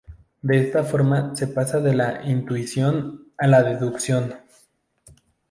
De 0.41 0.59
esta 0.59 0.83
forma 0.83 1.35
se 1.35 1.45
pasa 1.47 1.79
de 1.79 1.93
la 1.93 2.23
intuición 2.27 3.31
a 3.37 3.45
la 3.45 3.61
deducción. 3.61 4.33